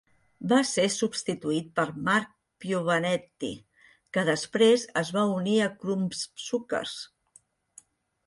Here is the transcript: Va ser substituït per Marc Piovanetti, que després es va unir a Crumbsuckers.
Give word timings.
Va 0.51 0.57
ser 0.67 0.83
substituït 0.93 1.67
per 1.79 1.83
Marc 2.07 2.31
Piovanetti, 2.65 3.51
que 4.17 4.23
després 4.31 4.85
es 5.03 5.11
va 5.17 5.25
unir 5.37 5.57
a 5.67 5.71
Crumbsuckers. 5.85 6.97